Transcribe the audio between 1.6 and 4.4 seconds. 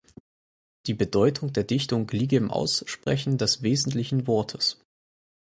Dichtung liege im Aussprechen des wesentlichen